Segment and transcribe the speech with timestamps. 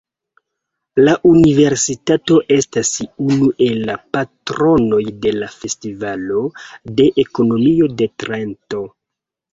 [1.07, 2.93] La universitato estas
[3.25, 6.43] unu el la patronoj de la Festivalo
[7.01, 8.85] de Ekonomio de Trento.